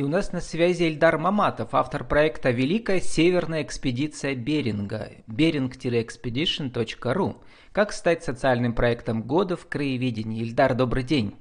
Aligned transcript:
И 0.00 0.02
у 0.02 0.08
нас 0.08 0.32
на 0.32 0.40
связи 0.40 0.84
Эльдар 0.84 1.18
Маматов, 1.18 1.74
автор 1.74 2.04
проекта 2.04 2.48
«Великая 2.48 3.02
северная 3.02 3.62
экспедиция 3.62 4.34
Беринга» 4.34 5.10
bering-expedition.ru. 5.26 7.36
Как 7.72 7.92
стать 7.92 8.24
социальным 8.24 8.74
проектом 8.74 9.22
года 9.22 9.58
в 9.58 9.66
краеведении? 9.66 10.42
Эльдар, 10.42 10.74
добрый 10.74 11.02
день. 11.02 11.36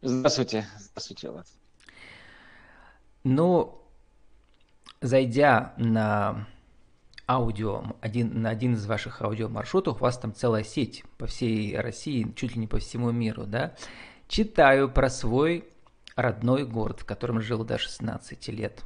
Здравствуйте. 0.00 0.66
Здравствуйте, 0.78 1.30
вас. 1.30 1.54
Ну, 3.22 3.82
зайдя 5.02 5.74
на 5.76 6.48
аудио, 7.28 7.84
один, 8.00 8.40
на 8.40 8.48
один 8.48 8.76
из 8.76 8.86
ваших 8.86 9.20
аудиомаршрутов, 9.20 10.00
у 10.00 10.00
вас 10.00 10.16
там 10.16 10.34
целая 10.34 10.64
сеть 10.64 11.04
по 11.18 11.26
всей 11.26 11.78
России, 11.78 12.32
чуть 12.34 12.54
ли 12.54 12.60
не 12.62 12.66
по 12.66 12.78
всему 12.78 13.10
миру, 13.10 13.44
да? 13.44 13.74
Читаю 14.26 14.90
про 14.90 15.10
свой 15.10 15.68
родной 16.16 16.64
город, 16.64 17.00
в 17.00 17.04
котором 17.04 17.40
жил 17.40 17.64
до 17.64 17.78
16 17.78 18.48
лет. 18.48 18.82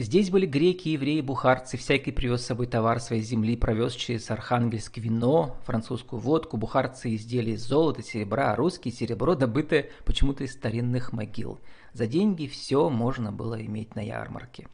Здесь 0.00 0.30
были 0.30 0.46
греки, 0.46 0.90
евреи, 0.90 1.20
бухарцы, 1.20 1.76
всякий 1.76 2.12
привез 2.12 2.42
с 2.42 2.46
собой 2.46 2.68
товар 2.68 3.00
своей 3.00 3.22
земли, 3.22 3.56
провез 3.56 3.94
через 3.94 4.30
Архангельск 4.30 4.96
вино, 4.96 5.56
французскую 5.64 6.20
водку, 6.20 6.56
бухарцы 6.56 7.16
изделия 7.16 7.54
из 7.54 7.66
золота, 7.66 8.04
серебра, 8.04 8.52
а 8.52 8.56
русские 8.56 8.94
серебро, 8.94 9.34
добытое 9.34 9.90
почему-то 10.04 10.44
из 10.44 10.52
старинных 10.52 11.12
могил. 11.12 11.58
За 11.94 12.06
деньги 12.06 12.46
все 12.46 12.88
можно 12.90 13.32
было 13.32 13.60
иметь 13.60 13.96
на 13.96 14.00
ярмарке. 14.00 14.68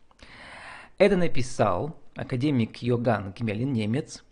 Это 0.98 1.16
написал 1.16 1.98
академик 2.14 2.82
Йоган 2.82 3.32
Гмелин, 3.32 3.72
немец, 3.72 4.22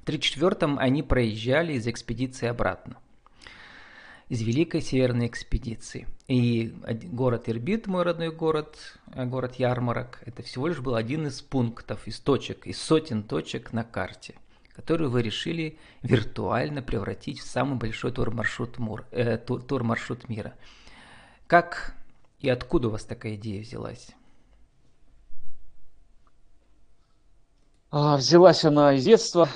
в 0.04 0.08
1934-м 0.08 0.78
они 0.78 1.02
проезжали 1.02 1.74
из 1.74 1.86
экспедиции 1.86 2.46
обратно. 2.46 2.98
Из 4.28 4.42
Великой 4.42 4.80
Северной 4.80 5.26
экспедиции. 5.26 6.06
И 6.28 6.72
город 7.12 7.48
Ирбит, 7.48 7.88
мой 7.88 8.04
родной 8.04 8.30
город, 8.30 8.98
э, 9.12 9.24
город 9.24 9.56
Ярмарок, 9.56 10.22
это 10.24 10.42
всего 10.42 10.68
лишь 10.68 10.78
был 10.78 10.94
один 10.94 11.26
из 11.26 11.42
пунктов, 11.42 12.06
из 12.06 12.20
точек, 12.20 12.66
из 12.66 12.80
сотен 12.80 13.24
точек 13.24 13.72
на 13.72 13.82
карте, 13.82 14.36
которую 14.72 15.10
вы 15.10 15.22
решили 15.22 15.78
виртуально 16.02 16.80
превратить 16.80 17.40
в 17.40 17.46
самый 17.46 17.76
большой 17.76 18.12
турмаршрут, 18.12 18.78
Мур, 18.78 19.04
э, 19.10 19.36
тур, 19.36 19.62
турмаршрут 19.62 20.28
мира. 20.28 20.54
Как 21.48 21.96
и 22.38 22.48
откуда 22.48 22.86
у 22.86 22.90
вас 22.92 23.04
такая 23.04 23.34
идея 23.34 23.62
взялась? 23.62 24.10
А, 27.90 28.16
взялась 28.16 28.64
она 28.64 28.92
из 28.94 29.04
детства. 29.04 29.48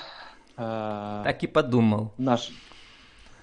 А, 0.56 1.22
так 1.24 1.42
и 1.42 1.47
подумал. 1.47 2.12
Наш. 2.19 2.50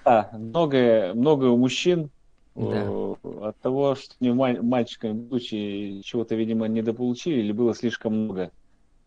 Да, 0.04 0.30
многое, 0.32 1.14
многое 1.14 1.50
у 1.50 1.56
мужчин 1.56 2.10
да. 2.54 2.90
от 3.22 3.58
того, 3.60 3.94
что 3.94 4.14
не 4.20 4.32
мальчиками 4.32 5.12
будучи 5.12 6.00
чего-то, 6.04 6.34
видимо, 6.34 6.66
недополучили 6.66 7.40
или 7.40 7.52
было 7.52 7.74
слишком 7.74 8.24
много. 8.24 8.50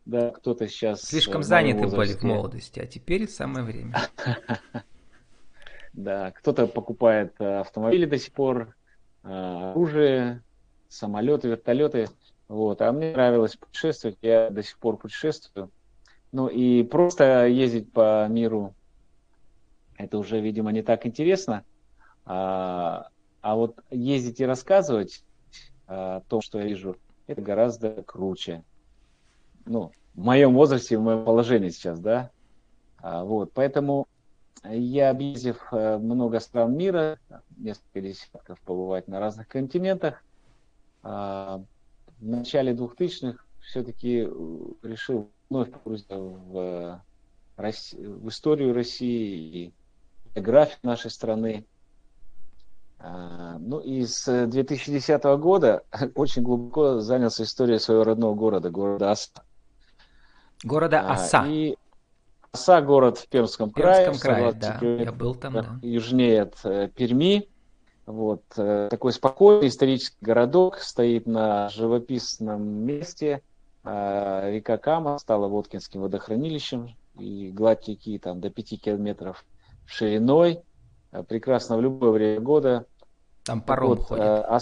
Да, 0.06 0.30
кто-то 0.30 0.68
сейчас... 0.68 1.02
Слишком 1.02 1.42
заняты 1.42 1.88
были 1.88 2.14
в 2.14 2.24
молодости, 2.24 2.80
а 2.80 2.86
теперь 2.86 3.28
самое 3.28 3.66
время. 3.66 3.96
Да, 5.94 6.32
кто-то 6.32 6.68
покупает 6.68 7.36
э, 7.40 7.60
автомобили 7.62 8.06
до 8.06 8.18
сих 8.18 8.34
пор, 8.34 8.76
э, 9.24 9.30
оружие, 9.30 10.44
самолеты, 10.90 11.48
вертолеты. 11.48 12.10
Вот. 12.50 12.82
А 12.82 12.92
мне 12.92 13.14
нравилось 13.14 13.56
путешествовать, 13.56 14.18
я 14.22 14.50
до 14.50 14.62
сих 14.62 14.78
пор 14.78 14.98
путешествую. 14.98 15.72
Ну 16.36 16.50
и 16.50 16.84
просто 16.84 17.48
ездить 17.48 17.94
по 17.94 18.28
миру, 18.28 18.76
это 19.96 20.18
уже, 20.18 20.42
видимо, 20.42 20.74
не 20.74 20.82
так 20.82 21.06
интересно. 21.06 21.64
А, 22.26 23.08
а 23.40 23.56
вот 23.56 23.80
ездить 23.90 24.42
и 24.42 24.46
рассказывать 24.46 25.24
а, 25.88 26.18
о 26.18 26.22
том, 26.28 26.42
что 26.42 26.60
я 26.60 26.66
вижу, 26.66 26.98
это 27.28 27.42
гораздо 27.42 28.04
круче. 28.04 28.66
Ну, 29.66 29.94
в 30.14 30.20
моем 30.20 30.56
возрасте, 30.56 30.98
в 30.98 31.02
моем 31.04 31.24
положении 31.24 31.70
сейчас, 31.70 32.02
да. 32.02 32.32
А, 32.98 33.24
вот, 33.24 33.54
поэтому 33.54 34.06
я, 34.66 35.12
объездив 35.12 35.66
э, 35.72 35.98
много 36.00 36.42
стран 36.42 36.76
мира, 36.76 37.18
несколько 37.56 38.02
десятков 38.02 38.60
побывать 38.60 39.08
на 39.08 39.22
разных 39.22 39.48
континентах, 39.48 40.22
а, 41.02 41.64
в 42.20 42.26
начале 42.26 42.74
2000-х 42.74 43.42
все-таки 43.62 44.28
э, 44.28 44.66
решил 44.84 45.30
вновь 45.50 45.72
погрузиться 45.72 46.18
в, 46.18 47.02
России, 47.58 47.98
в 47.98 48.28
историю 48.30 48.74
России 48.74 49.38
и 49.38 49.74
географию 50.34 50.80
нашей 50.84 51.12
страны. 51.12 51.66
А, 53.00 53.58
ну 53.60 53.80
и 53.80 54.06
с 54.06 54.48
2010 54.48 55.24
года 55.40 55.84
очень 56.16 56.42
глубоко 56.42 57.00
занялся 57.00 57.44
историей 57.44 57.80
своего 57.80 58.04
родного 58.04 58.36
города, 58.36 58.70
города 58.70 59.12
Оса. 59.12 59.44
Города 60.64 61.02
а, 61.02 61.14
Оса. 61.14 61.46
И 61.48 61.76
Оса 62.52 62.82
город 62.82 63.18
в 63.18 63.28
Пермском, 63.28 63.72
Пермском 63.72 64.18
крае, 64.18 64.54
да. 64.54 64.80
Я 64.82 65.12
был 65.12 65.36
там, 65.36 65.54
да. 65.54 65.80
Южнее 65.82 66.44
от 66.44 66.56
э, 66.64 66.90
Перми. 66.96 67.50
Вот, 68.06 68.44
э, 68.56 68.88
такой 68.92 69.12
спокойный 69.14 69.68
исторический 69.68 70.18
городок 70.22 70.78
стоит 70.78 71.26
на 71.26 71.70
живописном 71.70 72.62
месте– 72.64 73.42
а, 73.86 74.50
река 74.50 74.78
Кама 74.78 75.18
стала 75.20 75.48
Воткинским 75.48 76.02
водохранилищем, 76.02 76.96
и 77.20 77.52
гладь 77.52 77.88
реки 77.88 78.18
там 78.18 78.42
до 78.42 78.50
5 78.50 78.82
километров 78.82 79.46
шириной, 79.86 80.62
а, 81.12 81.24
прекрасно 81.24 81.78
в 81.78 81.82
любое 81.82 82.12
время 82.12 82.42
года. 82.42 82.86
Там 83.44 83.62
паром 83.62 83.90
вот, 83.90 84.00
ходит. 84.02 84.24
А, 84.24 84.60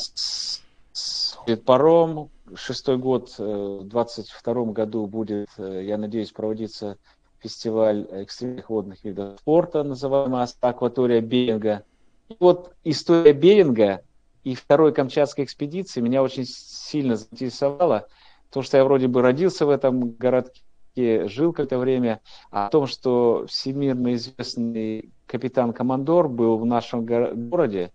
ходит 1.36 1.64
паром, 1.64 2.30
шестой 2.54 2.98
год, 2.98 3.34
э, 3.40 3.44
в 3.82 3.88
22 3.88 4.66
году 4.74 5.08
будет, 5.08 5.48
э, 5.58 5.84
я 5.86 5.98
надеюсь, 5.98 6.32
проводиться 6.32 6.98
фестиваль 7.40 8.06
экстремальных 8.12 8.70
водных 8.70 9.04
видов 9.04 9.40
спорта, 9.40 9.84
называемый 9.84 10.46
акватория 10.62 11.22
Беринга. 11.22 11.84
И 12.30 12.36
вот 12.40 12.76
история 12.84 13.34
Беринга 13.34 14.02
и 14.44 14.54
второй 14.54 14.94
Камчатской 14.94 15.46
экспедиции 15.46 16.02
меня 16.02 16.22
очень 16.22 16.46
сильно 16.46 17.16
заинтересовала– 17.16 18.06
Потому 18.54 18.66
что 18.66 18.78
я 18.78 18.84
вроде 18.84 19.08
бы 19.08 19.24
родился 19.24 19.66
в 19.66 19.72
этом 19.72 20.12
городке, 20.12 21.28
жил 21.28 21.54
какое-то 21.54 21.80
время. 21.80 22.22
А 22.52 22.68
о 22.68 22.70
том, 22.70 22.86
что 22.86 23.48
всемирно 23.48 24.14
известный 24.14 25.12
капитан-командор 25.26 26.30
был 26.30 26.60
в 26.60 26.66
нашем 26.68 27.04
городе, 27.04 27.92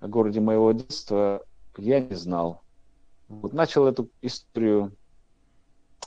городе 0.00 0.40
моего 0.40 0.72
детства, 0.72 1.44
я 1.76 2.00
не 2.00 2.14
знал. 2.14 2.62
Вот, 3.28 3.52
начал 3.52 3.86
эту 3.86 4.08
историю 4.22 4.96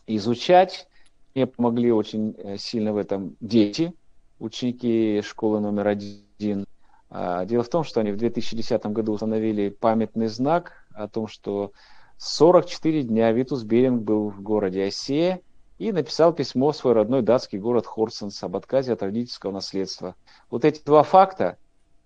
изучать. 0.08 0.88
Мне 1.36 1.46
помогли 1.46 1.92
очень 1.92 2.34
э, 2.40 2.58
сильно 2.58 2.94
в 2.94 2.98
этом 2.98 3.38
дети, 3.42 3.94
ученики 4.40 5.22
школы 5.22 5.60
номер 5.60 5.90
один. 5.90 6.66
А, 7.12 7.46
дело 7.46 7.62
в 7.62 7.70
том, 7.70 7.84
что 7.84 8.00
они 8.00 8.12
в 8.12 8.18
2010 8.18 8.88
году 8.88 9.14
установили 9.14 9.70
памятный 9.70 10.30
знак 10.30 10.88
о 10.96 11.08
том, 11.08 11.28
что 11.28 11.74
44 12.23 13.03
дня 13.03 13.34
Витус 13.34 13.63
Беринг 13.63 14.03
был 14.03 14.29
в 14.29 14.41
городе 14.41 14.85
Осея 14.85 15.41
и 15.78 15.91
написал 15.91 16.31
письмо 16.31 16.72
в 16.72 16.78
свой 16.78 16.94
родной 16.94 17.22
датский 17.22 17.59
город 17.59 17.85
Хорсенс 17.85 18.41
об 18.44 18.56
отказе 18.56 18.94
от 18.94 19.03
родительского 19.03 19.51
наследства. 19.51 20.16
Вот 20.50 20.63
эти 20.63 20.81
два 20.85 21.03
факта, 21.03 21.57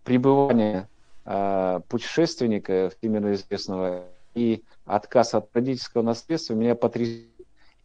пребывание 0.04 0.90
э, 1.24 1.82
путешественника, 1.88 2.92
всемирно 2.98 3.34
известного, 3.34 4.06
и 4.34 4.64
отказ 4.86 5.36
от 5.36 5.56
родительского 5.56 6.02
наследства 6.02 6.56
меня 6.56 6.74
потрясили. 6.74 7.30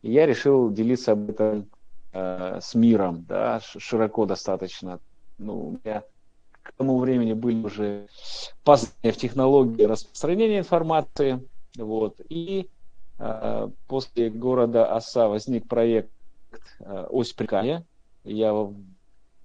И 0.00 0.10
я 0.10 0.24
решил 0.24 0.70
делиться 0.70 1.12
об 1.12 1.28
этом 1.28 1.68
э, 2.14 2.60
с 2.62 2.74
миром, 2.74 3.26
да, 3.28 3.60
широко 3.60 4.24
достаточно. 4.24 5.00
Ну, 5.36 5.68
у 5.68 5.70
меня 5.72 6.02
к 6.62 6.72
тому 6.72 6.98
времени 6.98 7.34
были 7.34 7.62
уже 7.62 8.06
познания 8.64 9.12
в 9.12 9.16
технологии 9.18 9.82
распространения 9.82 10.60
информации, 10.60 11.46
вот. 11.76 12.20
И 12.28 12.68
э, 13.18 13.68
после 13.86 14.30
города 14.30 14.94
Оса 14.94 15.28
возник 15.28 15.68
проект 15.68 16.10
э, 16.80 17.06
«Ось 17.10 17.32
Прикая». 17.32 17.84
Я 18.24 18.54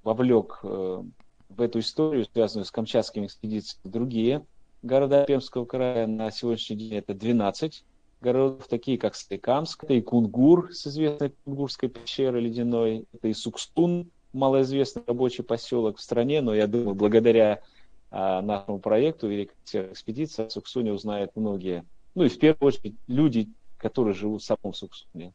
вовлек 0.03 0.59
э, 0.63 1.03
в 1.49 1.61
эту 1.61 1.79
историю, 1.79 2.25
связанную 2.25 2.65
с 2.65 2.71
камчатскими 2.71 3.25
экспедициями, 3.25 3.91
другие 3.91 4.45
города 4.83 5.25
Пермского 5.25 5.65
края. 5.65 6.07
На 6.07 6.31
сегодняшний 6.31 6.75
день 6.75 6.95
это 6.95 7.13
12 7.13 7.83
городов, 8.21 8.67
такие 8.67 8.97
как 8.97 9.15
Стейкамск, 9.15 9.83
это 9.83 9.93
и 9.93 10.01
Кунгур 10.01 10.73
с 10.73 10.87
известной 10.87 11.33
Кунгурской 11.45 11.89
пещерой 11.89 12.41
ледяной, 12.41 13.05
это 13.13 13.27
и 13.27 13.33
Сукстун, 13.33 14.09
малоизвестный 14.33 15.03
рабочий 15.05 15.43
поселок 15.43 15.97
в 15.97 16.01
стране, 16.01 16.41
но 16.41 16.53
я 16.53 16.67
думаю, 16.67 16.95
благодаря 16.95 17.61
а, 18.09 18.41
нашему 18.41 18.79
проекту 18.79 19.27
Великая 19.27 19.91
экспедиция 19.91 20.49
Суксуне 20.49 20.93
узнают 20.93 21.31
многие 21.35 21.85
ну 22.17 22.23
и 22.23 22.29
в 22.29 22.39
первую 22.39 22.69
очередь 22.69 22.95
люди, 23.05 23.47
которые 23.77 24.15
живут 24.15 24.41
в 24.41 24.45
самом 24.45 24.73
Суксуне. 24.73 25.33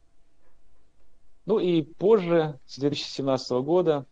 Ну 1.45 1.57
и 1.57 1.81
позже, 1.81 2.59
с 2.65 2.77
2017 2.77 3.51
года, 3.63 4.05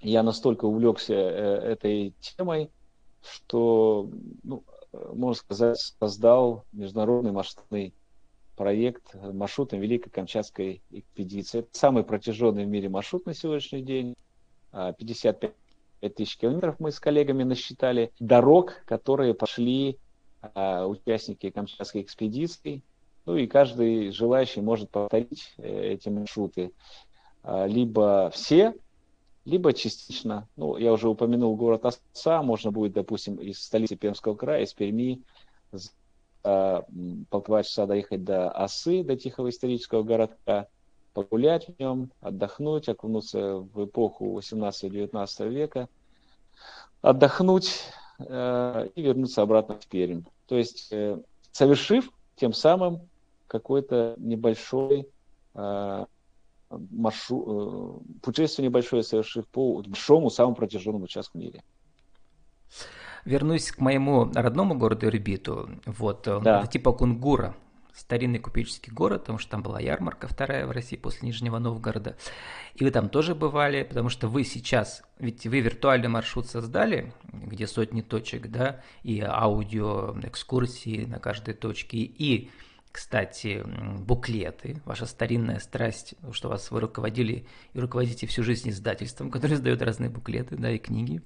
я 0.00 0.22
настолько 0.22 0.66
увлекся 0.66 1.14
этой 1.14 2.14
темой, 2.20 2.70
что, 3.24 4.08
ну, 4.44 4.62
можно 4.92 5.34
сказать, 5.34 5.76
создал 5.98 6.64
международный 6.70 7.32
масштабный 7.32 7.92
проект 8.54 9.12
маршрута 9.16 9.76
Великой 9.76 10.10
Камчатской 10.10 10.80
экспедиции. 10.92 11.58
Это 11.58 11.68
самый 11.72 12.04
протяженный 12.04 12.66
в 12.66 12.68
мире 12.68 12.88
маршрут 12.88 13.26
на 13.26 13.34
сегодняшний 13.34 13.82
день. 13.82 14.14
55 14.70 15.52
а, 16.02 16.08
тысяч 16.10 16.36
километров 16.36 16.78
мы 16.78 16.92
с 16.92 17.00
коллегами 17.00 17.42
насчитали. 17.42 18.12
Дорог, 18.20 18.84
которые 18.86 19.34
пошли 19.34 19.98
участники 20.86 21.50
Камчатской 21.50 22.02
экспедиции. 22.02 22.82
Ну 23.26 23.36
и 23.36 23.46
каждый 23.46 24.10
желающий 24.10 24.60
может 24.60 24.90
повторить 24.90 25.54
э, 25.56 25.92
эти 25.92 26.08
маршруты. 26.08 26.72
А, 27.42 27.66
либо 27.66 28.30
все, 28.32 28.74
либо 29.44 29.72
частично. 29.72 30.48
Ну, 30.56 30.76
я 30.76 30.92
уже 30.92 31.08
упомянул 31.08 31.56
город 31.56 31.84
Оса, 31.84 32.42
можно 32.42 32.70
будет, 32.70 32.92
допустим, 32.92 33.36
из 33.36 33.62
столицы 33.62 33.96
Пермского 33.96 34.34
края, 34.34 34.64
из 34.64 34.74
Перми, 34.74 35.22
за 35.72 35.90
полтора 37.30 37.62
часа 37.62 37.86
доехать 37.86 38.22
до 38.22 38.50
Осы, 38.50 39.02
до 39.02 39.16
Тихого 39.16 39.48
исторического 39.48 40.02
городка, 40.02 40.68
погулять 41.14 41.68
в 41.68 41.78
нем, 41.80 42.10
отдохнуть, 42.20 42.88
окунуться 42.88 43.56
в 43.56 43.86
эпоху 43.86 44.38
18-19 44.38 45.48
века, 45.48 45.88
отдохнуть 47.00 47.80
э, 48.18 48.88
и 48.94 49.02
вернуться 49.02 49.40
обратно 49.40 49.78
в 49.78 49.86
Пермь. 49.86 50.22
То 50.46 50.56
есть, 50.56 50.92
э, 50.92 51.18
совершив 51.52 52.10
тем 52.36 52.52
самым 52.52 53.08
какой-то 53.46 54.14
небольшой 54.18 55.08
э, 55.54 56.04
маршрут, 56.70 57.46
э, 57.46 58.20
путешествие 58.22 58.68
небольшое 58.68 59.02
совершив 59.02 59.46
по 59.48 59.82
большому, 59.82 60.30
самому 60.30 60.54
протяженному 60.54 61.04
участку 61.04 61.38
в 61.38 61.40
мире. 61.40 61.62
Вернусь 63.24 63.70
к 63.70 63.78
моему 63.78 64.30
родному 64.34 64.74
городу 64.76 65.06
Ирбиту. 65.06 65.70
Вот, 65.86 66.26
э, 66.26 66.40
да. 66.42 66.66
типа 66.66 66.92
Кунгура, 66.92 67.54
старинный 67.94 68.40
купеческий 68.40 68.92
город, 68.92 69.22
потому 69.22 69.38
что 69.38 69.52
там 69.52 69.62
была 69.62 69.80
ярмарка 69.80 70.26
вторая 70.26 70.66
в 70.66 70.70
России 70.70 70.96
после 70.96 71.28
Нижнего 71.28 71.58
Новгорода. 71.58 72.16
И 72.74 72.84
вы 72.84 72.90
там 72.90 73.08
тоже 73.08 73.34
бывали, 73.34 73.84
потому 73.84 74.08
что 74.08 74.28
вы 74.28 74.44
сейчас, 74.44 75.02
ведь 75.18 75.46
вы 75.46 75.60
виртуальный 75.60 76.08
маршрут 76.08 76.46
создали, 76.46 77.12
где 77.32 77.66
сотни 77.66 78.02
точек, 78.02 78.48
да, 78.48 78.82
и 79.02 79.20
аудио, 79.20 80.14
экскурсии 80.22 81.04
на 81.04 81.20
каждой 81.20 81.54
точке, 81.54 81.98
и 81.98 82.50
кстати, 82.94 83.60
буклеты, 84.06 84.80
ваша 84.84 85.06
старинная 85.06 85.58
страсть, 85.58 86.14
что 86.30 86.48
вас 86.48 86.70
вы 86.70 86.78
руководили 86.78 87.44
и 87.72 87.80
руководите 87.80 88.28
всю 88.28 88.44
жизнь 88.44 88.70
издательством, 88.70 89.30
которое 89.32 89.54
издает 89.54 89.82
разные 89.82 90.10
буклеты, 90.10 90.54
да, 90.56 90.70
и 90.70 90.78
книги. 90.78 91.20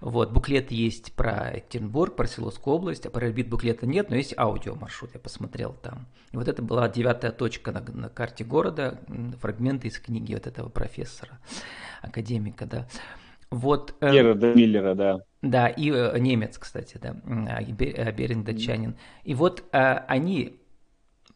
Вот, 0.00 0.32
буклет 0.32 0.70
есть 0.70 1.12
про 1.12 1.50
Екатеринбург, 1.54 2.16
про 2.16 2.26
Силовскую 2.26 2.76
область, 2.76 3.04
а 3.04 3.10
про 3.10 3.28
Ирбит 3.28 3.50
буклета 3.50 3.84
нет, 3.84 4.08
но 4.08 4.16
есть 4.16 4.32
аудиомаршрут, 4.38 5.10
я 5.12 5.20
посмотрел 5.20 5.74
там. 5.74 6.06
И 6.32 6.38
вот 6.38 6.48
это 6.48 6.62
была 6.62 6.88
девятая 6.88 7.30
точка 7.30 7.72
на, 7.72 7.82
на 7.82 8.08
карте 8.08 8.42
города, 8.42 8.98
фрагменты 9.38 9.88
из 9.88 9.98
книги 9.98 10.32
вот 10.32 10.46
этого 10.46 10.70
профессора, 10.70 11.40
академика, 12.00 12.64
да. 12.64 12.88
Вот, 13.50 13.94
э, 14.00 14.12
Герарда 14.12 14.54
Миллера, 14.54 14.94
да. 14.94 15.18
Да, 15.42 15.68
и 15.68 15.90
э, 15.90 16.18
немец, 16.18 16.56
кстати, 16.56 16.96
да, 16.96 17.14
а, 17.26 17.62
Беринг 18.12 18.46
датчанин. 18.46 18.96
И 19.24 19.34
вот 19.34 19.62
э, 19.72 19.78
они 20.08 20.61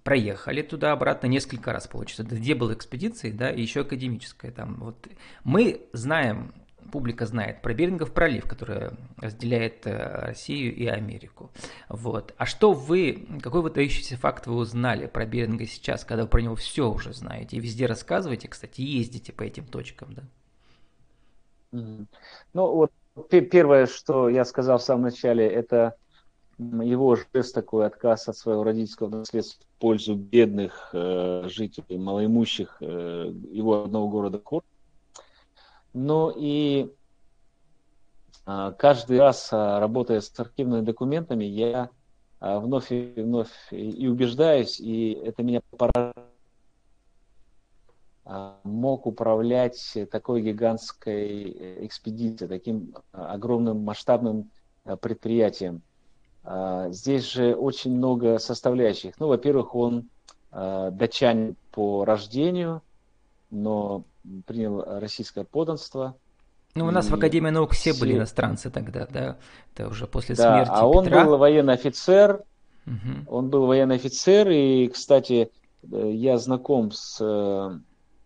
проехали 0.07 0.63
туда-обратно 0.63 1.27
несколько 1.27 1.73
раз, 1.73 1.89
получится. 1.89 2.23
Где 2.23 2.55
была 2.55 2.75
экспедиция, 2.75 3.33
да, 3.33 3.51
и 3.51 3.61
еще 3.61 3.81
академическая 3.81 4.53
там. 4.53 4.77
Вот 4.77 5.09
мы 5.43 5.89
знаем, 5.93 6.55
публика 6.93 7.27
знает 7.27 7.61
про 7.61 7.75
Берингов 7.75 8.13
пролив, 8.13 8.47
который 8.47 8.91
разделяет 9.17 9.85
э, 9.85 10.27
Россию 10.27 10.77
и 10.77 10.87
Америку. 10.87 11.51
Вот. 11.89 12.35
А 12.39 12.47
что 12.47 12.73
вы, 12.73 13.27
какой 13.43 13.63
выдающийся 13.63 14.17
факт 14.17 14.47
вы 14.47 14.55
узнали 14.55 15.07
про 15.07 15.27
Беринга 15.27 15.67
сейчас, 15.67 16.05
когда 16.05 16.23
вы 16.23 16.29
про 16.29 16.41
него 16.41 16.55
все 16.55 16.89
уже 16.89 17.13
знаете 17.13 17.57
и 17.57 17.61
везде 17.61 17.87
рассказываете, 17.87 18.47
кстати, 18.47 18.83
ездите 18.83 19.33
по 19.33 19.43
этим 19.43 19.67
точкам, 19.67 20.15
да? 20.15 20.23
Ну 21.73 22.09
вот 22.55 22.93
первое, 23.29 23.87
что 23.87 24.29
я 24.29 24.45
сказал 24.45 24.79
в 24.79 24.83
самом 24.83 25.03
начале, 25.03 25.49
это 25.49 25.97
его 26.59 27.17
жест 27.17 27.55
такой, 27.55 27.87
отказ 27.87 28.29
от 28.29 28.37
своего 28.37 28.65
родительского 28.65 29.09
наследства 29.09 29.65
в 29.65 29.81
пользу 29.81 30.15
бедных 30.15 30.91
э, 30.93 31.49
жителей, 31.49 31.99
малоимущих 31.99 32.79
э, 32.81 33.33
его 33.51 33.85
одного 33.85 34.09
города 34.09 34.39
Кор. 34.39 34.65
Но 35.93 36.33
и 36.35 36.91
э, 38.47 38.73
каждый 38.79 39.19
раз, 39.19 39.53
э, 39.53 39.79
работая 39.79 40.21
с 40.21 40.39
архивными 40.41 40.85
документами, 40.85 41.45
я 41.45 41.91
э, 42.41 42.59
вновь 42.59 42.91
и 42.91 43.13
вновь 43.17 43.53
и 43.71 44.07
убеждаюсь, 44.09 44.81
и 44.81 45.13
это 45.13 45.43
меня 45.43 45.61
поражает 45.71 46.15
мог 48.65 49.07
управлять 49.07 49.97
такой 50.11 50.43
гигантской 50.43 51.87
экспедицией, 51.87 52.49
таким 52.49 52.93
огромным 53.13 53.85
масштабным 53.85 54.51
предприятием. 54.83 55.83
А, 56.49 56.91
здесь 56.91 57.25
же 57.25 57.55
очень 57.55 57.97
много 57.97 58.39
составляющих. 58.39 59.15
Ну, 59.19 59.27
во-первых, 59.27 59.75
он 59.75 60.09
а, 60.53 60.93
датчанин 60.93 61.57
по 61.73 62.05
рождению, 62.05 62.83
но 63.51 64.05
принял 64.47 64.83
российское 65.01 65.43
подданство. 65.43 66.15
Ну, 66.77 66.87
у 66.87 66.91
нас 66.93 67.09
и 67.09 67.11
в 67.11 67.15
Академии 67.15 67.51
наук 67.51 67.73
все, 67.73 67.93
все 67.93 68.01
были 68.01 68.17
иностранцы 68.17 68.71
тогда, 68.71 69.09
да? 69.11 69.37
Это 69.75 69.89
уже 69.89 70.07
после 70.07 70.37
да, 70.37 70.53
смерти 70.53 70.71
а 70.73 70.87
он 70.87 71.05
Петра. 71.07 71.25
был 71.25 71.37
военный 71.37 71.75
офицер, 71.75 72.45
угу. 72.87 72.95
он 73.27 73.51
был 73.51 73.67
военный 73.67 73.97
офицер, 73.97 74.49
и, 74.49 74.87
кстати, 74.87 75.51
э, 75.91 76.11
я 76.13 76.39
знаком 76.39 76.93
с 76.93 77.19
э, 77.21 77.79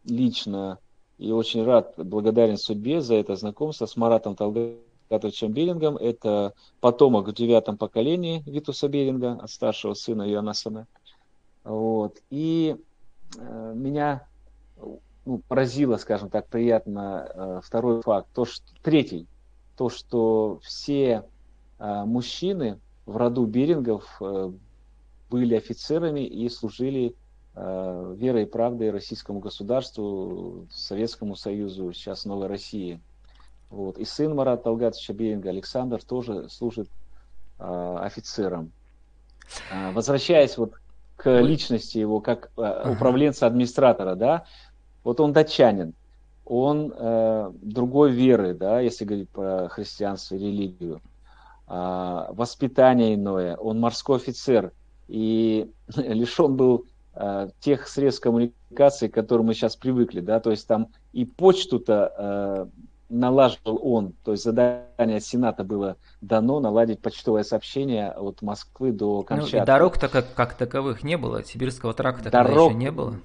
лично 0.04 0.78
и 1.16 1.32
очень 1.32 1.64
рад, 1.64 1.94
благодарен 1.96 2.58
судьбе 2.58 3.00
за 3.00 3.14
это 3.14 3.36
знакомство 3.36 3.86
с 3.86 3.96
Маратом 3.96 4.36
Талгатовым 4.36 4.89
Катовичем 5.10 5.52
Берингом. 5.52 5.96
Это 5.96 6.54
потомок 6.80 7.28
в 7.28 7.34
девятом 7.34 7.76
поколении 7.76 8.44
Витуса 8.46 8.88
Беринга, 8.88 9.32
от 9.32 9.50
старшего 9.50 9.94
сына 9.94 10.22
Йонасона. 10.22 10.86
Вот. 11.64 12.18
И 12.30 12.76
э, 13.36 13.72
меня 13.74 14.26
ну, 15.26 15.42
поразило, 15.48 15.96
скажем 15.96 16.30
так, 16.30 16.46
приятно 16.46 17.28
э, 17.28 17.60
второй 17.64 18.02
факт. 18.02 18.28
То, 18.32 18.44
что, 18.44 18.64
третий, 18.82 19.26
то, 19.76 19.88
что 19.88 20.60
все 20.62 21.24
э, 21.80 22.04
мужчины 22.04 22.78
в 23.04 23.16
роду 23.16 23.46
Берингов 23.46 24.06
э, 24.20 24.52
были 25.28 25.56
офицерами 25.56 26.24
и 26.24 26.48
служили 26.48 27.16
э, 27.56 28.14
верой 28.16 28.44
и 28.44 28.46
правдой 28.46 28.90
российскому 28.90 29.40
государству, 29.40 30.68
Советскому 30.70 31.34
Союзу, 31.34 31.92
сейчас 31.92 32.24
Новой 32.24 32.46
России. 32.46 33.00
Вот. 33.70 33.98
И 33.98 34.04
сын 34.04 34.34
Марата 34.34 34.64
Талгатовича 34.64 35.12
Беринга, 35.12 35.50
Александр, 35.50 36.02
тоже 36.02 36.48
служит 36.48 36.88
э, 37.58 37.96
офицером. 38.00 38.72
Э, 39.72 39.92
возвращаясь 39.92 40.58
вот 40.58 40.74
к 41.16 41.40
личности 41.40 41.98
его 41.98 42.20
как 42.20 42.50
э, 42.56 42.92
управленца-администратора, 42.92 44.16
да, 44.16 44.44
вот 45.04 45.20
он 45.20 45.32
датчанин, 45.32 45.94
он 46.44 46.92
э, 46.96 47.52
другой 47.62 48.10
веры, 48.10 48.54
да, 48.54 48.80
если 48.80 49.04
говорить 49.04 49.28
про 49.30 49.68
христианство 49.68 50.34
и 50.34 50.38
религию, 50.38 51.00
э, 51.68 52.24
воспитание 52.30 53.14
иное, 53.14 53.56
он 53.56 53.78
морской 53.78 54.16
офицер, 54.16 54.72
и 55.06 55.70
лишен 55.96 56.56
был 56.56 56.86
э, 57.14 57.50
тех 57.60 57.86
средств 57.86 58.22
коммуникации, 58.22 59.06
к 59.06 59.14
которым 59.14 59.46
мы 59.46 59.54
сейчас 59.54 59.76
привыкли, 59.76 60.20
да, 60.20 60.40
то 60.40 60.50
есть 60.50 60.66
там 60.66 60.88
и 61.12 61.24
почту-то 61.24 62.12
э, 62.18 62.66
налаживал 63.10 63.80
он, 63.82 64.14
то 64.24 64.32
есть 64.32 64.44
задание 64.44 65.20
Сената 65.20 65.64
было 65.64 65.96
дано 66.20 66.60
наладить 66.60 67.00
почтовое 67.00 67.42
сообщение 67.42 68.12
от 68.12 68.40
Москвы 68.40 68.92
до 68.92 69.22
Камчатки. 69.22 69.56
Ну, 69.56 69.66
дорог-то 69.66 70.08
как, 70.08 70.32
как 70.34 70.54
таковых 70.54 71.02
не 71.02 71.18
было, 71.18 71.44
сибирского 71.44 71.92
тракта 71.92 72.30
Дорог... 72.30 72.70
еще 72.70 72.78
не 72.78 72.90
было. 72.90 73.16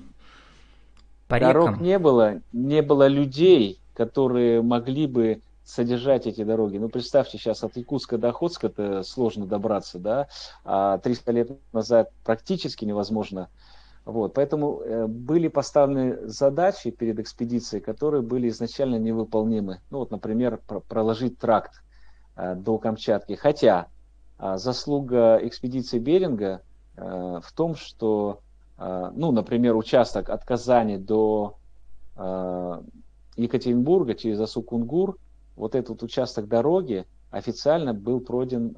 По 1.27 1.39
Дорог 1.39 1.69
рекам. 1.69 1.83
не 1.83 1.99
было, 1.99 2.41
не 2.51 2.81
было 2.81 3.07
людей, 3.07 3.79
которые 3.93 4.61
могли 4.61 5.07
бы 5.07 5.41
содержать 5.63 6.27
эти 6.27 6.43
дороги. 6.43 6.77
Ну, 6.77 6.89
представьте, 6.89 7.37
сейчас 7.37 7.63
от 7.63 7.75
Якутска 7.75 8.17
до 8.17 8.29
Охотска 8.29 8.67
это 8.67 9.03
сложно 9.03 9.45
добраться, 9.47 9.97
да, 9.97 10.27
а 10.63 10.99
300 10.99 11.31
лет 11.31 11.51
назад 11.73 12.11
практически 12.23 12.85
невозможно 12.85 13.49
вот, 14.05 14.35
поэтому 14.35 14.81
э, 14.81 15.07
были 15.07 15.47
поставлены 15.47 16.27
задачи 16.27 16.91
перед 16.91 17.19
экспедицией, 17.19 17.81
которые 17.81 18.21
были 18.21 18.49
изначально 18.49 18.97
невыполнимы. 18.97 19.81
Ну 19.89 19.97
вот, 19.97 20.11
например, 20.11 20.61
про 20.67 20.79
проложить 20.79 21.39
тракт 21.39 21.81
э, 22.35 22.53
до 22.53 22.77
Камчатки. 22.77 23.33
Хотя 23.33 23.87
э, 24.37 24.57
заслуга 24.57 25.39
экспедиции 25.41 25.97
Беринга 25.97 26.61
э, 26.95 27.01
в 27.43 27.51
том, 27.53 27.75
что, 27.75 28.41
ну, 28.77 29.31
например, 29.31 29.77
участок 29.77 30.29
от 30.29 30.43
Казани 30.43 30.97
до 30.97 31.55
Екатеринбурга 33.37 34.15
через 34.15 34.41
Асу-Кунгур, 34.41 35.15
вот 35.55 35.75
этот 35.75 36.03
участок 36.03 36.49
дороги 36.49 37.05
официально 37.31 37.93
был 37.93 38.19
пройден 38.19 38.75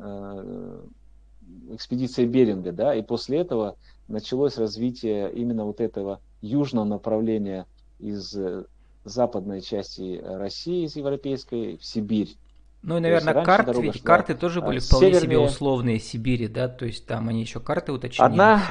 экспедицией 1.72 2.28
Беринга, 2.28 2.74
да, 2.74 2.94
и 2.94 3.02
после 3.02 3.40
этого 3.40 3.76
началось 4.08 4.58
развитие 4.58 5.32
именно 5.34 5.66
вот 5.66 5.82
этого 5.82 6.22
южного 6.42 6.86
направления 6.86 7.66
из 8.00 8.36
э, 8.36 8.66
западной 9.04 9.62
части 9.62 10.22
России, 10.24 10.86
из 10.86 10.96
европейской, 10.96 11.78
в 11.78 11.86
Сибирь. 11.86 12.38
Ну 12.84 12.98
и, 12.98 13.00
наверное, 13.00 13.44
карт, 13.44 13.76
ведь 13.78 14.02
карты 14.02 14.36
тоже 14.36 14.62
были 14.62 14.80
вполне 14.80 15.08
севернее... 15.08 15.22
себе 15.22 15.40
условные 15.40 16.00
Сибири, 16.00 16.48
да, 16.48 16.68
то 16.68 16.86
есть 16.86 17.06
там 17.06 17.28
они 17.28 17.42
еще 17.42 17.60
карты 17.60 17.92
уточнили. 17.92 18.26
Одна 18.26 18.62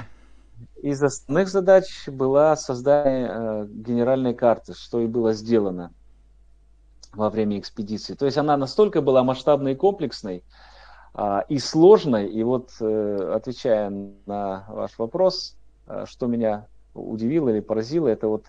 из 0.82 1.02
основных 1.02 1.48
задач 1.48 2.08
была 2.08 2.56
создание 2.56 3.28
э, 3.28 3.66
генеральной 3.68 4.34
карты, 4.34 4.74
что 4.74 5.00
и 5.00 5.06
было 5.06 5.32
сделано 5.32 5.92
во 7.12 7.30
время 7.30 7.58
экспедиции. 7.58 8.14
То 8.14 8.26
есть 8.26 8.38
она 8.38 8.56
настолько 8.56 9.00
была 9.00 9.24
масштабной 9.24 9.72
и 9.72 9.76
комплексной 9.76 10.44
и 11.48 11.58
сложной. 11.58 12.28
И 12.28 12.42
вот, 12.42 12.70
э, 12.80 13.32
отвечая 13.34 13.90
на 14.26 14.66
ваш 14.68 14.98
вопрос, 14.98 15.56
э, 15.86 16.04
что 16.06 16.26
меня 16.26 16.66
удивило 16.94 17.48
или 17.48 17.60
поразило, 17.60 18.08
это 18.08 18.28
вот 18.28 18.44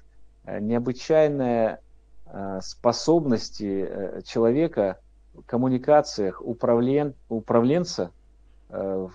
э, 0.46 0.60
необычайная 0.60 1.82
способности 2.60 4.22
человека 4.26 5.00
в 5.34 5.44
коммуникациях 5.44 6.42
управлен, 6.44 7.14
управленца 7.30 8.12
в 8.68 9.14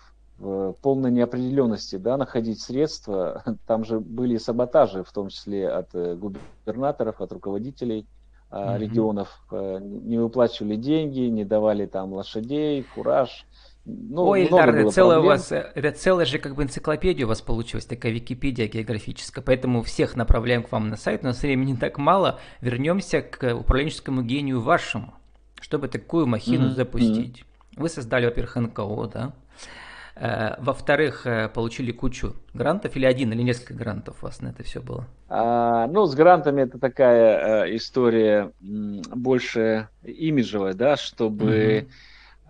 полной 0.81 1.11
неопределенности 1.11 1.97
да, 1.97 2.17
находить 2.17 2.63
средства. 2.63 3.45
Там 3.67 3.85
же 3.85 4.01
были 4.01 4.39
саботажи, 4.39 5.05
в 5.05 5.13
том 5.13 5.29
числе 5.29 5.69
от 5.69 5.93
губернаторов, 5.93 7.21
от 7.21 7.33
руководителей 7.33 8.07
mm-hmm. 8.53 8.79
регионов. 8.79 9.29
Э, 9.51 9.79
не 9.81 10.19
выплачивали 10.19 10.77
деньги, 10.77 11.21
не 11.21 11.45
давали 11.45 11.87
там 11.87 12.13
лошадей, 12.13 12.85
кураж. 12.95 13.47
Ну, 13.85 14.27
Ой, 14.27 14.45
Ильдар, 14.45 14.75
это 14.75 14.91
целая 14.91 15.19
у 15.19 15.25
вас, 15.25 15.51
это 15.51 15.91
целая 15.91 16.25
же 16.25 16.39
как 16.39 16.55
бы 16.55 16.63
энциклопедия 16.63 17.27
у 17.27 17.29
вас 17.29 17.43
получилась, 17.43 17.85
такая 17.85 18.13
Википедия 18.13 18.69
географическая, 18.69 19.43
поэтому 19.43 19.83
всех 19.83 20.15
направляем 20.15 20.63
к 20.63 20.71
вам 20.71 20.89
на 20.89 20.97
сайт, 20.97 21.25
у 21.25 21.27
нас 21.27 21.43
времени 21.43 21.75
так 21.75 21.99
мало, 21.99 22.39
вернемся 22.61 23.23
к 23.23 23.53
управленческому 23.53 24.23
гению 24.23 24.61
вашему, 24.61 25.15
чтобы 25.61 25.89
такую 25.89 26.29
махину 26.29 26.69
mm-hmm. 26.69 26.75
запустить. 26.75 27.45
Вы 27.75 27.89
создали, 27.89 28.27
во-первых, 28.27 28.55
НКО, 28.55 29.11
да, 29.13 29.33
Э, 29.65 29.69
во-вторых, 30.15 31.27
э, 31.27 31.49
получили 31.49 31.91
кучу 31.91 32.37
грантов 32.53 32.97
или 32.97 33.07
один 33.07 33.33
или 33.33 33.43
несколько 33.43 33.75
грантов 33.75 34.23
у 34.23 34.27
вас 34.27 34.41
на 34.43 34.49
это 34.49 34.63
все 34.63 34.83
было? 34.83 35.07
А, 35.29 35.87
ну, 35.87 36.05
с 36.05 36.15
грантами 36.15 36.63
это 36.63 36.79
такая 36.79 37.65
э, 37.65 37.77
история 37.77 38.53
больше 38.61 39.89
имиджевая, 40.05 40.75
да, 40.75 40.97
чтобы 40.97 41.87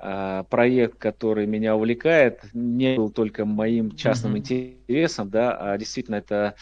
угу. 0.00 0.46
проект, 0.50 0.98
который 0.98 1.46
меня 1.46 1.76
увлекает, 1.76 2.40
не 2.52 2.96
был 2.96 3.10
только 3.10 3.44
моим 3.44 3.94
частным 3.94 4.32
угу. 4.32 4.38
интересом, 4.38 5.30
да, 5.30 5.56
а 5.56 5.78
действительно 5.78 6.16
это 6.16 6.54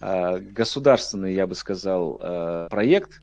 государственный, 0.00 1.34
я 1.34 1.46
бы 1.46 1.56
сказал, 1.56 2.68
проект, 2.70 3.20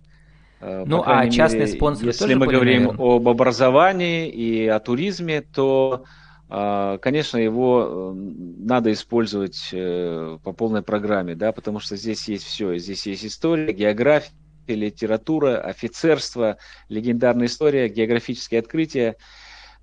ну, 0.62 1.04
а 1.06 1.30
частные 1.30 1.68
спонсоры 1.68 2.10
Если 2.10 2.24
тоже 2.24 2.36
мы 2.36 2.46
были, 2.48 2.56
говорим 2.56 2.84
наверное? 2.84 3.16
об 3.16 3.30
образовании 3.30 4.30
и 4.30 4.68
о 4.68 4.80
туризме, 4.80 5.42
то 5.42 6.06
конечно, 6.48 7.38
его 7.38 7.88
э, 7.88 8.14
надо 8.14 8.94
использовать 8.94 9.70
э, 9.72 10.38
по 10.44 10.54
полной 10.54 10.84
программе, 10.84 11.36
да, 11.36 11.52
потому 11.52 11.80
что 11.80 11.96
здесь 11.96 12.28
есть 12.28 12.46
все. 12.46 12.78
Здесь 12.78 13.08
есть 13.08 13.26
история, 13.26 13.74
география, 13.74 14.32
литература, 14.68 15.60
офицерство, 15.60 16.58
легендарная 16.90 17.48
история, 17.48 17.90
географические 17.90 18.60
открытия. 18.60 19.16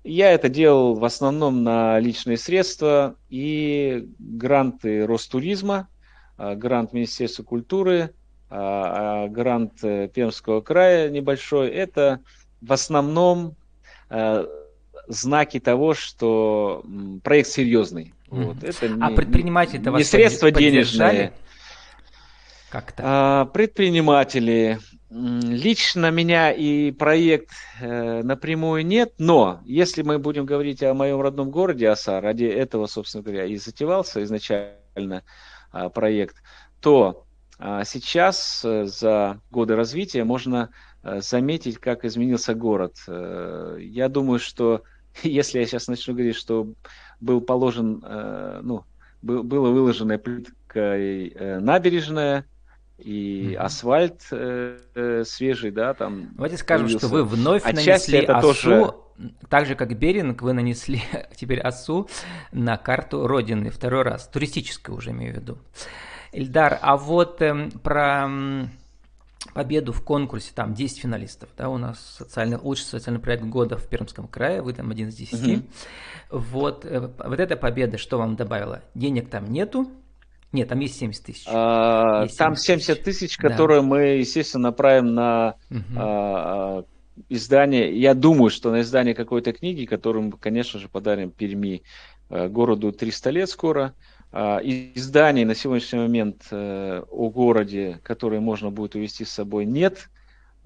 Я 0.03 0.31
это 0.31 0.49
делал 0.49 0.95
в 0.95 1.05
основном 1.05 1.63
на 1.63 1.99
личные 1.99 2.37
средства 2.37 3.15
и 3.29 4.09
гранты 4.19 5.05
Ростуризма, 5.05 5.87
а, 6.37 6.55
грант 6.55 6.91
Министерства 6.93 7.43
культуры, 7.43 8.13
а, 8.49 9.27
грант 9.29 9.83
э, 9.83 10.09
Пермского 10.13 10.61
края 10.61 11.09
небольшой. 11.09 11.69
Это 11.69 12.19
в 12.61 12.71
основном 12.71 13.55
знаки 15.07 15.59
того, 15.59 15.93
что 15.93 16.83
проект 17.23 17.49
серьезный. 17.49 18.13
Mm-hmm. 18.29 18.43
Вот. 18.43 18.63
Это 18.63 18.85
а 18.85 19.09
не, 19.09 19.15
предприниматели 19.15 19.81
это 19.81 19.91
не 19.91 20.03
средства 20.03 20.51
денежные. 20.51 21.33
Как-то. 22.69 23.03
А, 23.05 23.45
предприниматели. 23.45 24.79
Лично 25.11 26.09
меня 26.09 26.51
и 26.51 26.89
проект 26.89 27.51
э, 27.79 28.23
напрямую 28.23 28.83
нет, 28.83 29.13
но 29.19 29.61
если 29.63 30.01
мы 30.01 30.17
будем 30.17 30.47
говорить 30.47 30.81
о 30.81 30.95
моем 30.95 31.21
родном 31.21 31.51
городе 31.51 31.87
Оса, 31.87 32.19
ради 32.19 32.45
этого, 32.45 32.87
собственно 32.87 33.21
говоря, 33.21 33.45
и 33.45 33.57
затевался 33.57 34.23
изначально 34.23 35.21
э, 35.71 35.89
проект, 35.93 36.37
то 36.81 37.25
э, 37.59 37.83
сейчас 37.85 38.65
э, 38.65 38.85
за 38.85 39.39
годы 39.51 39.75
развития 39.75 40.23
можно 40.23 40.71
э, 41.03 41.21
заметить, 41.21 41.77
как 41.77 42.05
изменился 42.05 42.55
город. 42.55 42.95
Э, 43.07 43.77
я 43.79 44.09
думаю, 44.09 44.39
что 44.39 44.81
если 45.23 45.59
я 45.59 45.65
сейчас 45.65 45.87
начну 45.87 46.13
говорить, 46.13 46.35
что 46.35 46.67
был 47.19 47.41
положен, 47.41 48.03
э, 48.05 48.59
ну, 48.63 48.83
было 49.21 49.69
выложено 49.69 50.17
плиткой 50.17 51.29
э, 51.29 51.59
набережная, 51.59 52.45
и 52.97 53.53
mm-hmm. 53.53 53.55
асфальт 53.55 54.21
э, 54.31 55.23
свежий, 55.25 55.71
да, 55.71 55.93
там. 55.93 56.29
Давайте 56.35 56.57
скажем, 56.57 56.85
появился. 56.85 57.07
что 57.07 57.15
вы 57.15 57.23
вновь 57.23 57.63
Отчасти 57.63 58.11
нанесли 58.11 58.19
это 58.19 58.37
осу, 58.37 58.47
тоже... 58.47 58.93
так 59.49 59.65
же 59.65 59.75
как 59.75 59.97
Беринг, 59.97 60.41
вы 60.41 60.53
нанесли 60.53 61.01
теперь 61.35 61.59
осу 61.59 62.07
на 62.51 62.77
карту 62.77 63.27
Родины 63.27 63.71
второй 63.71 64.03
раз, 64.03 64.27
туристическую 64.27 64.97
уже 64.97 65.11
имею 65.11 65.33
в 65.33 65.37
виду. 65.37 65.57
Ильдар, 66.31 66.79
а 66.81 66.97
вот 66.97 67.41
э, 67.41 67.69
про 67.81 68.29
победу 69.53 69.91
в 69.91 70.03
конкурсе, 70.03 70.51
там 70.55 70.73
10 70.73 70.99
финалистов, 70.99 71.49
да, 71.57 71.69
у 71.69 71.77
нас 71.77 71.99
социальный, 72.17 72.57
лучший 72.57 72.85
социальный 72.85 73.21
проект 73.21 73.43
года 73.43 73.77
в 73.77 73.87
Пермском 73.87 74.27
крае, 74.27 74.61
вы 74.61 74.73
там 74.73 74.89
один 74.91 75.09
из 75.09 75.15
10. 75.15 75.33
Угу. 75.33 75.67
Вот, 76.31 76.85
э, 76.85 76.99
вот 76.99 77.39
эта 77.39 77.55
победа 77.55 77.97
что 77.97 78.17
вам 78.17 78.35
добавила? 78.35 78.81
Денег 78.95 79.29
там 79.29 79.45
нету, 79.51 79.87
нет, 80.51 80.69
там 80.69 80.79
есть 80.79 80.97
70 80.97 81.25
тысяч. 81.25 81.43
А, 81.47 82.23
есть 82.23 82.35
70 82.35 82.37
там 82.37 82.55
70 82.55 83.03
тысяч, 83.03 83.37
которые 83.37 83.81
да. 83.81 83.87
мы, 83.87 84.01
естественно, 84.17 84.69
направим 84.69 85.15
на 85.15 85.55
угу. 85.71 85.79
а, 85.97 86.83
издание. 87.29 87.99
Я 87.99 88.13
думаю, 88.13 88.49
что 88.49 88.71
на 88.71 88.81
издание 88.81 89.15
какой-то 89.15 89.51
книги, 89.51 89.85
которую 89.85 90.25
мы, 90.25 90.31
конечно 90.33 90.79
же, 90.79 90.89
подарим 90.89 91.31
Перми 91.31 91.81
э, 92.29 92.47
городу 92.49 92.91
300 92.91 93.29
лет 93.31 93.49
скоро. 93.49 93.81
А, 93.83 94.12
изданий 94.33 95.45
на 95.45 95.53
сегодняшний 95.53 95.99
момент 95.99 96.47
э, 96.49 97.03
о 97.07 97.29
городе, 97.29 97.99
которые 98.03 98.39
можно 98.39 98.71
будет 98.71 98.95
увести 98.95 99.25
с 99.25 99.31
собой, 99.31 99.65
нет. 99.65 100.09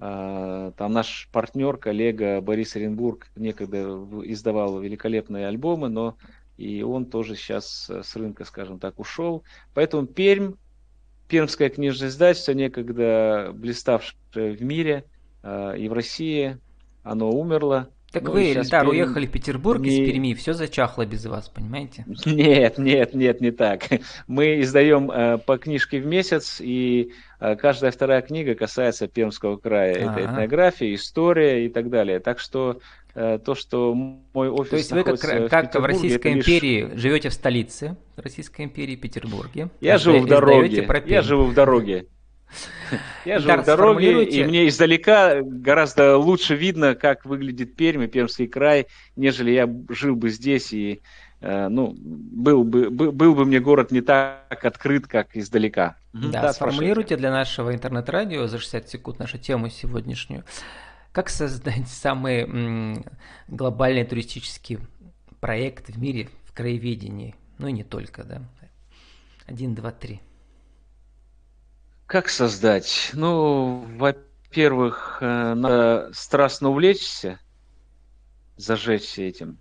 А, 0.00 0.72
там 0.72 0.92
наш 0.92 1.28
партнер, 1.32 1.76
коллега 1.76 2.40
Борис 2.40 2.76
Оренбург 2.76 3.28
некогда 3.36 3.78
издавал 4.24 4.80
великолепные 4.80 5.48
альбомы, 5.48 5.88
но 5.88 6.16
и 6.56 6.82
он 6.82 7.06
тоже 7.06 7.36
сейчас 7.36 7.90
с 7.90 8.16
рынка, 8.16 8.44
скажем 8.44 8.78
так, 8.78 8.98
ушел. 8.98 9.44
Поэтому 9.74 10.06
Пермь, 10.06 10.54
пермское 11.28 11.68
книжное 11.68 12.08
издательство, 12.08 12.52
некогда 12.52 13.50
блиставшее 13.52 14.56
в 14.56 14.62
мире 14.62 15.04
а, 15.42 15.74
и 15.74 15.88
в 15.88 15.92
России, 15.92 16.58
оно 17.02 17.30
умерло. 17.30 17.90
Так 18.10 18.22
ну, 18.22 18.32
вы, 18.32 18.52
Эльдар, 18.52 18.84
Пермь... 18.84 18.88
уехали 18.88 19.26
в 19.26 19.30
Петербург 19.30 19.80
не... 19.80 19.88
из 19.90 19.96
Перми, 20.10 20.32
все 20.32 20.54
зачахло 20.54 21.04
без 21.04 21.26
вас, 21.26 21.48
понимаете? 21.50 22.06
Нет, 22.24 22.78
нет, 22.78 23.12
нет, 23.12 23.40
не 23.42 23.50
так. 23.50 23.82
Мы 24.26 24.62
издаем 24.62 25.10
э, 25.10 25.36
по 25.38 25.58
книжке 25.58 26.00
в 26.00 26.06
месяц, 26.06 26.58
и 26.60 27.12
э, 27.38 27.56
каждая 27.56 27.90
вторая 27.90 28.22
книга 28.22 28.54
касается 28.54 29.08
Пермского 29.08 29.58
края. 29.58 30.06
А-а-а. 30.06 30.12
Это 30.12 30.24
этнография, 30.24 30.94
история 30.94 31.66
и 31.66 31.68
так 31.68 31.90
далее. 31.90 32.18
Так 32.20 32.38
что 32.38 32.80
э, 33.14 33.38
то, 33.44 33.54
что 33.54 33.92
мой 33.94 34.48
офис 34.48 34.70
То 34.70 34.76
есть 34.76 34.92
вы 34.92 35.04
как, 35.04 35.22
в 35.22 35.48
как 35.48 35.74
в 35.74 35.84
Российской 35.84 36.32
империи 36.32 36.86
лишь... 36.86 37.00
живете 37.00 37.28
в 37.28 37.34
столице 37.34 37.98
Российской 38.16 38.62
империи, 38.62 38.96
Петербурге. 38.96 39.68
Я 39.80 39.98
живу 39.98 40.20
в 40.20 40.26
дороге. 40.26 40.88
Я 41.06 41.20
живу 41.20 41.44
в 41.44 41.52
дороге. 41.52 42.06
Я 43.24 43.38
живу 43.38 43.62
в 43.62 43.64
дороге, 43.64 44.24
и 44.24 44.44
мне 44.44 44.68
издалека 44.68 45.42
гораздо 45.42 46.16
лучше 46.16 46.54
видно, 46.54 46.94
как 46.94 47.24
выглядит 47.24 47.76
Пермь 47.76 48.04
и 48.04 48.06
Пермский 48.08 48.46
край, 48.46 48.86
нежели 49.16 49.50
я 49.50 49.68
жил 49.90 50.16
бы 50.16 50.30
здесь 50.30 50.72
и 50.72 51.00
э, 51.40 51.68
ну, 51.68 51.94
был 51.98 52.64
бы, 52.64 52.90
был 52.90 53.34
бы 53.34 53.44
мне 53.44 53.60
город 53.60 53.90
не 53.90 54.00
так 54.00 54.64
открыт, 54.64 55.06
как 55.06 55.36
издалека. 55.36 55.96
Да, 56.12 56.42
да 56.42 56.52
сформулируйте 56.52 57.16
для 57.16 57.30
нашего 57.30 57.74
интернет-радио 57.74 58.46
за 58.46 58.58
60 58.58 58.88
секунд 58.88 59.18
нашу 59.18 59.38
тему 59.38 59.68
сегодняшнюю. 59.68 60.44
Как 61.12 61.28
создать 61.28 61.88
самый 61.88 62.42
м, 62.42 63.04
глобальный 63.48 64.04
туристический 64.04 64.78
проект 65.40 65.88
в 65.88 66.00
мире 66.00 66.28
в 66.44 66.52
краеведении? 66.52 67.34
Ну 67.58 67.68
и 67.68 67.72
не 67.72 67.84
только, 67.84 68.24
да. 68.24 68.42
Один, 69.46 69.74
два, 69.74 69.90
три. 69.90 70.20
Как 72.08 72.30
создать? 72.30 73.10
Ну, 73.12 73.84
во-первых, 73.98 75.18
э, 75.20 75.52
надо 75.52 76.08
страстно 76.14 76.70
увлечься, 76.70 77.38
зажечься 78.56 79.20
этим, 79.24 79.58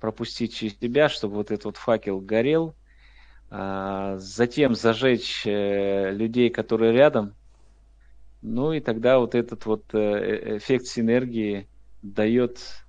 пропустить 0.00 0.54
через 0.54 0.78
себя, 0.78 1.10
чтобы 1.10 1.34
вот 1.34 1.50
этот 1.50 1.66
вот 1.66 1.76
факел 1.76 2.22
горел, 2.22 2.74
а, 3.50 4.16
затем 4.16 4.74
зажечь 4.74 5.46
э, 5.46 6.10
людей, 6.10 6.48
которые 6.48 6.92
рядом, 6.92 7.34
ну 8.40 8.72
и 8.72 8.80
тогда 8.80 9.18
вот 9.18 9.34
этот 9.34 9.66
вот 9.66 9.84
э, 9.92 10.56
эффект 10.56 10.86
синергии 10.86 11.68
дает 12.00 12.86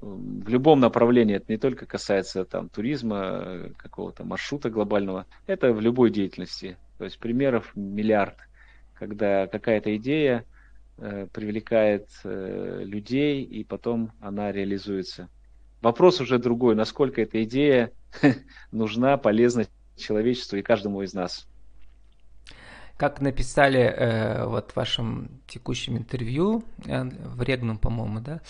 в 0.00 0.48
любом 0.48 0.80
направлении, 0.80 1.36
это 1.36 1.52
не 1.52 1.58
только 1.58 1.86
касается 1.86 2.44
там 2.44 2.68
туризма, 2.68 3.70
какого-то 3.76 4.24
маршрута 4.24 4.70
глобального, 4.70 5.26
это 5.46 5.72
в 5.72 5.80
любой 5.80 6.10
деятельности. 6.10 6.78
То 6.98 7.04
есть 7.04 7.18
примеров 7.18 7.72
миллиард, 7.74 8.36
когда 8.94 9.46
какая-то 9.46 9.96
идея 9.96 10.44
э, 10.98 11.26
привлекает 11.32 12.08
э, 12.24 12.82
людей 12.84 13.42
и 13.42 13.64
потом 13.64 14.12
она 14.20 14.52
реализуется. 14.52 15.28
Вопрос 15.80 16.20
уже 16.20 16.38
другой, 16.38 16.74
насколько 16.74 17.20
эта 17.20 17.42
идея 17.44 17.90
нужна, 18.72 19.16
полезна 19.16 19.66
человечеству 19.96 20.56
и 20.56 20.62
каждому 20.62 21.02
из 21.02 21.14
нас. 21.14 21.46
Как 22.96 23.20
написали 23.20 23.80
э, 23.80 24.46
вот 24.46 24.70
в 24.70 24.76
вашем 24.76 25.40
текущем 25.48 25.96
интервью, 25.96 26.64
э, 26.86 27.02
в 27.02 27.42
Регном, 27.42 27.78
по-моему, 27.78 28.20
да, 28.20 28.40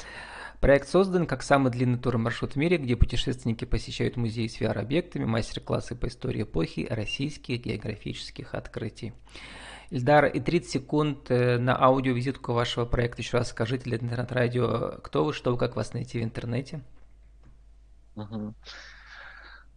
Проект 0.64 0.88
создан 0.88 1.26
как 1.26 1.42
самый 1.42 1.70
длинный 1.70 1.98
турмаршрут 1.98 2.54
в 2.54 2.56
мире, 2.56 2.78
где 2.78 2.96
путешественники 2.96 3.66
посещают 3.66 4.16
музеи 4.16 4.46
с 4.46 4.58
VR-объектами, 4.58 5.26
мастер-классы 5.26 5.94
по 5.94 6.06
истории 6.06 6.44
эпохи 6.44 6.86
российских 6.88 7.60
географических 7.60 8.54
открытий. 8.54 9.12
Ильдар, 9.90 10.24
и 10.24 10.40
30 10.40 10.70
секунд 10.70 11.30
э, 11.30 11.58
на 11.58 11.78
аудиовизитку 11.78 12.54
вашего 12.54 12.86
проекта. 12.86 13.20
Еще 13.20 13.36
раз 13.36 13.50
скажите 13.50 13.84
для 13.84 13.98
интернет-радио, 13.98 15.00
кто 15.02 15.26
вы, 15.26 15.34
что 15.34 15.52
вы, 15.52 15.58
как 15.58 15.76
вас 15.76 15.92
найти 15.92 16.18
в 16.18 16.22
интернете? 16.22 16.82
Угу. 18.16 18.54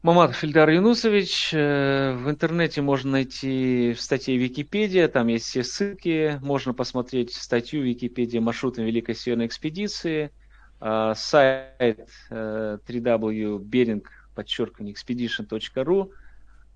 Маматов 0.04 0.42
Ильдар 0.42 0.70
Юнусович. 0.70 1.50
Э, 1.54 2.14
в 2.14 2.30
интернете 2.30 2.82
можно 2.82 3.12
найти 3.12 3.92
в 3.92 4.00
статье 4.00 4.38
Википедия, 4.38 5.10
там 5.10 5.28
есть 5.28 5.48
все 5.48 5.66
ссылки. 5.66 6.40
Можно 6.42 6.74
посмотреть 6.74 7.34
статью 7.34 7.84
Википедия 7.84 8.40
маршрутом 8.40 8.86
Великой 8.86 9.16
Северной 9.16 9.48
экспедиции– 9.48 10.32
сайт 10.80 12.10
э, 12.30 12.78
www.bering 12.88 14.06
подчеркивание 14.36 14.94
expedition.ru. 14.94 16.12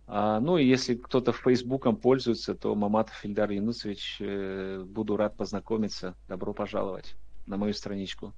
А, 0.07 0.39
ну 0.39 0.57
и 0.57 0.65
если 0.65 0.95
кто-то 0.95 1.31
фейсбуком 1.31 1.95
пользуется, 1.95 2.55
то 2.55 2.73
Маматов 2.75 3.23
Ильдар 3.23 3.51
Янусович, 3.51 4.17
э, 4.19 4.83
буду 4.85 5.15
рад 5.15 5.37
познакомиться. 5.37 6.15
Добро 6.27 6.53
пожаловать 6.53 7.15
на 7.45 7.57
мою 7.57 7.73
страничку. 7.73 8.33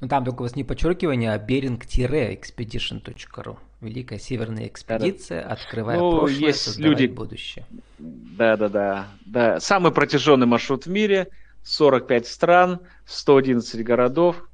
Ну 0.00 0.08
там 0.08 0.24
только 0.24 0.42
у 0.42 0.44
вас 0.44 0.54
не 0.54 0.62
подчеркивание, 0.62 1.32
а 1.32 1.38
bering-expedition.ru. 1.38 3.58
Великая 3.80 4.18
северная 4.18 4.68
экспедиция, 4.68 5.42
да, 5.42 5.48
открывая 5.48 5.98
ну, 5.98 6.20
прошлое, 6.20 6.38
есть 6.38 6.78
люди... 6.78 7.06
будущее. 7.06 7.66
Да, 7.98 8.56
да, 8.56 8.68
да, 8.68 9.08
да. 9.24 9.60
Самый 9.60 9.92
протяженный 9.92 10.46
маршрут 10.46 10.86
в 10.86 10.90
мире– 10.90 11.28
45 11.66 12.26
стран, 12.26 12.80
111 13.06 13.82
городов, 13.82 14.48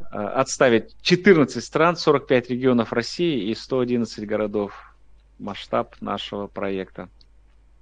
э, 0.00 0.04
отставить 0.16 0.94
14 1.00 1.64
стран, 1.64 1.96
45 1.96 2.50
регионов 2.50 2.92
России 2.92 3.50
и 3.50 3.54
111 3.54 4.26
городов. 4.26 4.94
Масштаб 5.38 5.96
нашего 6.00 6.46
проекта. 6.46 7.08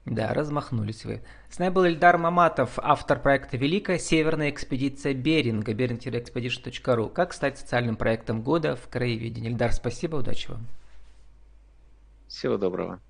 Да, 0.04 0.32
размахнулись 0.32 1.04
вы. 1.04 1.20
С 1.50 1.58
нами 1.58 1.72
был 1.72 1.84
Ильдар 1.84 2.16
Маматов, 2.16 2.78
автор 2.80 3.18
проекта 3.18 3.56
«Великая 3.56 3.98
северная 3.98 4.50
экспедиция 4.50 5.14
Беринга», 5.14 5.72
bering-expedition.ru. 5.72 7.10
Как 7.10 7.32
стать 7.32 7.58
социальным 7.58 7.96
проектом 7.96 8.42
года 8.42 8.76
в 8.76 8.88
краеведении. 8.88 9.50
Ильдар, 9.50 9.72
спасибо, 9.72 10.16
удачи 10.16 10.48
вам. 10.48 10.64
Всего 12.28 12.56
доброго. 12.56 13.00